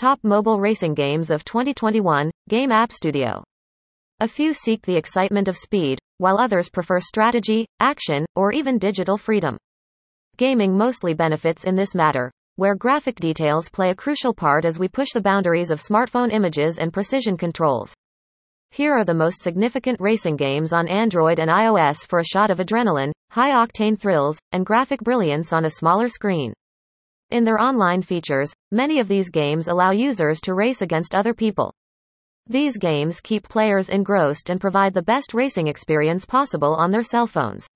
[0.00, 3.44] Top Mobile Racing Games of 2021, Game App Studio.
[4.20, 9.18] A few seek the excitement of speed, while others prefer strategy, action, or even digital
[9.18, 9.58] freedom.
[10.38, 14.88] Gaming mostly benefits in this matter, where graphic details play a crucial part as we
[14.88, 17.92] push the boundaries of smartphone images and precision controls.
[18.70, 22.56] Here are the most significant racing games on Android and iOS for a shot of
[22.56, 26.54] adrenaline, high octane thrills, and graphic brilliance on a smaller screen.
[27.30, 31.72] In their online features, many of these games allow users to race against other people.
[32.48, 37.28] These games keep players engrossed and provide the best racing experience possible on their cell
[37.28, 37.68] phones.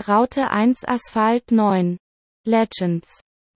[0.00, 1.96] Raute 1 Asphalt 9.
[2.44, 3.08] Legends.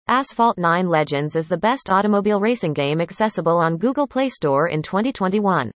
[0.06, 4.80] Asphalt 9 Legends is the best automobile racing game accessible on Google Play Store in
[4.80, 5.72] 2021.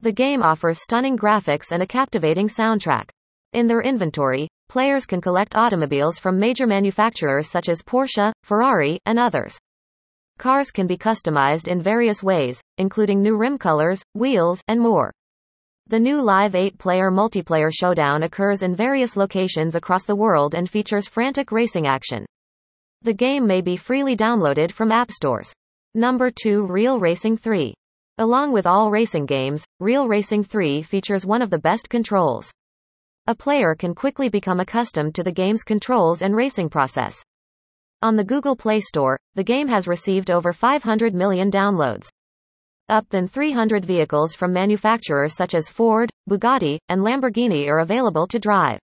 [0.00, 3.10] The game offers stunning graphics and a captivating soundtrack.
[3.54, 9.18] In their inventory, players can collect automobiles from major manufacturers such as Porsche, Ferrari, and
[9.18, 9.56] others.
[10.38, 15.10] Cars can be customized in various ways, including new rim colors, wheels, and more.
[15.86, 21.08] The new live 8-player multiplayer showdown occurs in various locations across the world and features
[21.08, 22.26] frantic racing action.
[23.02, 25.50] The game may be freely downloaded from app stores.
[25.94, 27.72] Number 2 Real Racing 3.
[28.18, 32.50] Along with all racing games, Real Racing 3 features one of the best controls.
[33.28, 37.22] A player can quickly become accustomed to the game's controls and racing process.
[38.00, 42.08] On the Google Play Store, the game has received over 500 million downloads.
[42.88, 48.38] Up than 300 vehicles from manufacturers such as Ford, Bugatti, and Lamborghini are available to
[48.38, 48.78] drive.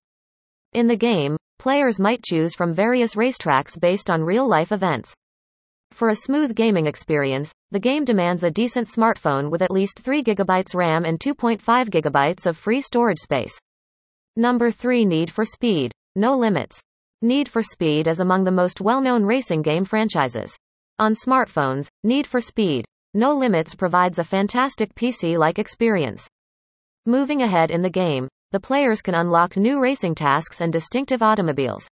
[0.74, 5.12] In the game, players might choose from various racetracks based on real life events.
[5.90, 10.24] For a smooth gaming experience, the game demands a decent smartphone with at least 3
[10.24, 13.58] GB RAM and 2.5 GB of free storage space.
[14.38, 15.94] Number 3 Need for Speed.
[16.18, 16.82] No limits.
[17.22, 20.58] Need for Speed is among the most well-known racing game franchises.
[21.00, 22.84] On smartphones, Need for Speed,
[23.14, 26.28] No Limits provides a fantastic PC-like experience.
[27.06, 31.88] Moving ahead in the game, the players can unlock new racing tasks and distinctive automobiles.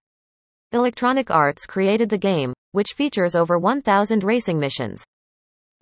[0.73, 5.05] Electronic Arts created the game, which features over 1,000 racing missions.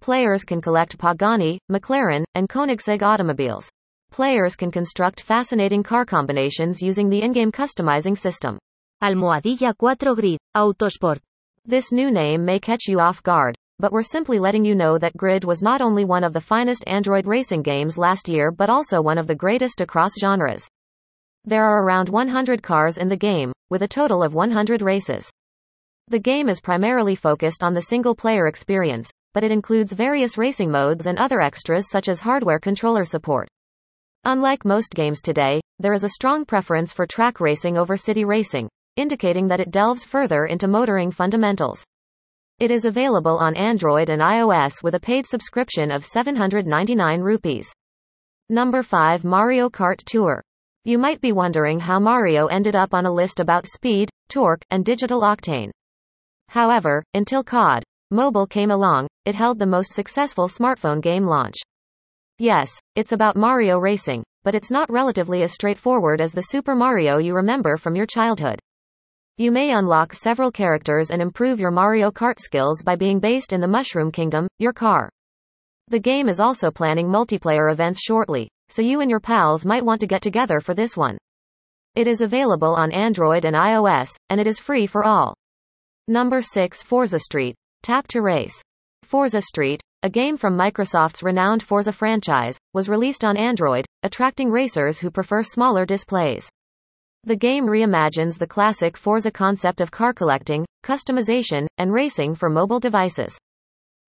[0.03, 3.71] Players can collect Pagani, McLaren, and Koenigsegg automobiles.
[4.11, 8.59] Players can construct fascinating car combinations using the in-game customizing system.
[9.01, 11.21] Almohadilla 4 Grid, Autosport.
[11.65, 15.17] This new name may catch you off guard, but we're simply letting you know that
[15.17, 19.01] Grid was not only one of the finest Android racing games last year but also
[19.01, 20.67] one of the greatest across genres.
[21.45, 25.31] There are around 100 cars in the game, with a total of 100 races.
[26.09, 30.73] The game is primarily focused on the single player experience, but it includes various racing
[30.73, 33.49] modes and other extras such as hardware controller support.
[34.25, 38.69] Unlike most games today, there is a strong preference for track racing over city racing,
[38.97, 41.83] indicating that it delves further into motoring fundamentals.
[42.59, 47.73] It is available on Android and iOS with a paid subscription of 799 rupees.
[48.51, 50.43] Number 5 Mario Kart Tour.
[50.85, 54.85] You might be wondering how Mario ended up on a list about speed, torque, and
[54.85, 55.71] digital octane.
[56.49, 61.55] However, until COD Mobile came along, it held the most successful smartphone game launch.
[62.41, 67.19] Yes, it's about Mario racing, but it's not relatively as straightforward as the Super Mario
[67.19, 68.59] you remember from your childhood.
[69.37, 73.61] You may unlock several characters and improve your Mario Kart skills by being based in
[73.61, 75.11] the Mushroom Kingdom, your car.
[75.89, 80.01] The game is also planning multiplayer events shortly, so you and your pals might want
[80.01, 81.19] to get together for this one.
[81.95, 85.35] It is available on Android and iOS, and it is free for all.
[86.09, 87.55] Number 6 Forza Street.
[87.83, 88.63] Tap to Race.
[89.03, 94.99] Forza Street, a game from Microsoft's renowned Forza franchise, was released on Android, attracting racers
[94.99, 96.49] who prefer smaller displays.
[97.25, 102.81] The game reimagines the classic Forza concept of car collecting, customization, and racing for mobile
[102.81, 103.37] devices.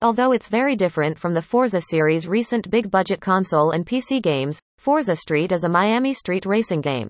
[0.01, 4.59] Although it's very different from the Forza series' recent big budget console and PC games,
[4.79, 7.09] Forza Street is a Miami street racing game.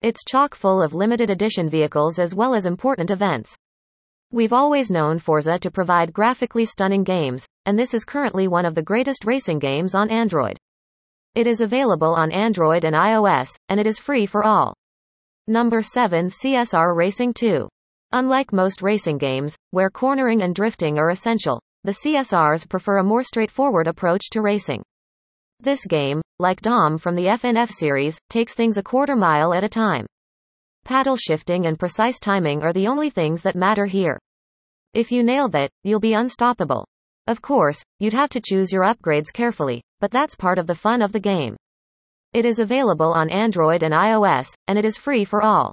[0.00, 3.54] It's chock full of limited edition vehicles as well as important events.
[4.34, 8.74] We've always known Forza to provide graphically stunning games, and this is currently one of
[8.74, 10.56] the greatest racing games on Android.
[11.34, 14.72] It is available on Android and iOS, and it is free for all.
[15.46, 17.68] Number 7 CSR Racing 2.
[18.12, 23.22] Unlike most racing games, where cornering and drifting are essential, the CSRs prefer a more
[23.22, 24.82] straightforward approach to racing.
[25.60, 29.68] This game, like Dom from the FNF series, takes things a quarter mile at a
[29.68, 30.06] time.
[30.84, 34.18] Paddle shifting and precise timing are the only things that matter here.
[34.94, 36.84] If you nail that, you'll be unstoppable.
[37.28, 41.00] Of course, you'd have to choose your upgrades carefully, but that's part of the fun
[41.00, 41.56] of the game.
[42.32, 45.72] It is available on Android and iOS, and it is free for all.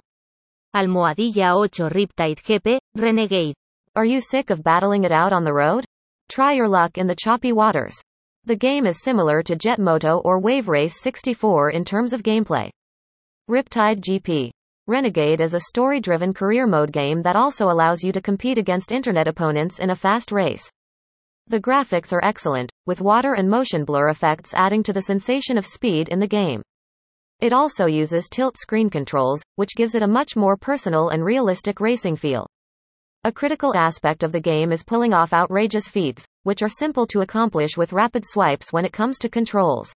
[0.76, 3.54] Almohadilla 8 Riptide GP, Renegade.
[3.96, 5.84] Are you sick of battling it out on the road?
[6.28, 8.00] Try your luck in the choppy waters.
[8.44, 12.70] The game is similar to Jet Moto or Wave Race 64 in terms of gameplay.
[13.50, 14.50] Riptide GP.
[14.86, 18.90] Renegade is a story driven career mode game that also allows you to compete against
[18.90, 20.68] internet opponents in a fast race.
[21.48, 25.66] The graphics are excellent, with water and motion blur effects adding to the sensation of
[25.66, 26.62] speed in the game.
[27.40, 31.78] It also uses tilt screen controls, which gives it a much more personal and realistic
[31.78, 32.46] racing feel.
[33.24, 37.20] A critical aspect of the game is pulling off outrageous feats, which are simple to
[37.20, 39.92] accomplish with rapid swipes when it comes to controls.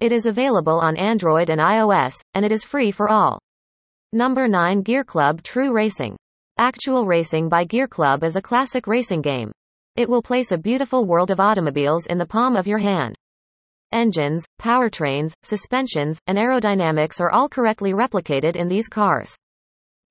[0.00, 3.38] It is available on Android and iOS, and it is free for all.
[4.12, 6.16] Number 9 Gear Club True Racing.
[6.58, 9.52] Actual Racing by Gear Club is a classic racing game.
[9.94, 13.14] It will place a beautiful world of automobiles in the palm of your hand.
[13.92, 19.36] Engines, powertrains, suspensions, and aerodynamics are all correctly replicated in these cars.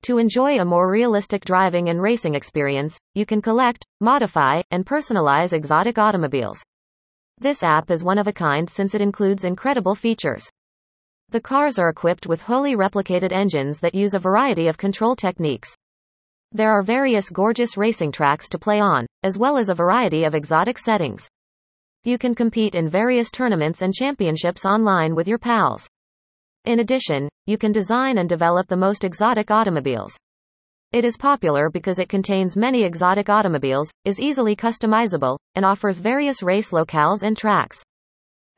[0.04, 5.52] To enjoy a more realistic driving and racing experience, you can collect, modify, and personalize
[5.52, 6.62] exotic automobiles.
[7.36, 10.48] This app is one of a kind since it includes incredible features.
[11.30, 15.72] The cars are equipped with wholly replicated engines that use a variety of control techniques.
[16.50, 20.34] There are various gorgeous racing tracks to play on, as well as a variety of
[20.34, 21.28] exotic settings.
[22.02, 25.88] You can compete in various tournaments and championships online with your pals.
[26.64, 30.16] In addition, you can design and develop the most exotic automobiles.
[30.90, 36.42] It is popular because it contains many exotic automobiles, is easily customizable, and offers various
[36.42, 37.84] race locales and tracks.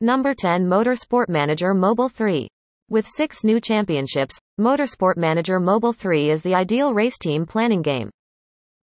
[0.01, 2.47] Number 10 Motorsport Manager Mobile 3.
[2.89, 8.09] With six new championships, Motorsport Manager Mobile 3 is the ideal race team planning game.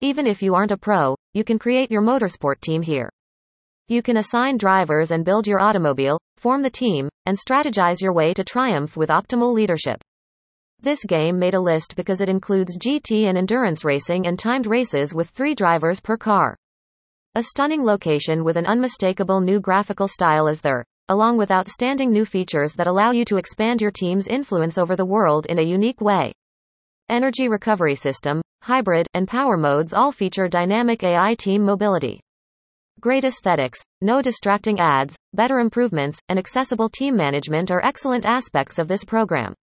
[0.03, 3.09] Even if you aren't a pro, you can create your motorsport team here.
[3.89, 8.35] You can assign drivers and build your automobile, form the team, and strategize your way
[8.35, 10.03] to triumph with optimal leadership.
[10.79, 15.15] This game made a list because it includes GT and endurance racing and timed races
[15.15, 16.55] with three drivers per car.
[17.35, 22.25] A stunning location with an unmistakable new graphical style is there, along with outstanding new
[22.25, 26.01] features that allow you to expand your team's influence over the world in a unique
[26.01, 26.33] way.
[27.09, 32.21] Energy recovery system, hybrid, and power modes all feature dynamic AI team mobility.
[33.01, 38.89] Great aesthetics, no distracting ads, better improvements, and accessible team management are excellent aspects of
[38.89, 39.55] this program.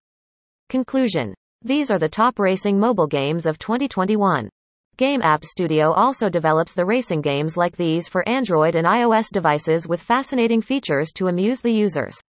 [0.70, 4.50] Conclusion These are the top racing mobile games of 2021.
[4.98, 9.88] Game App Studio also develops the racing games like these for Android and iOS devices
[9.88, 12.22] with fascinating features to amuse the users.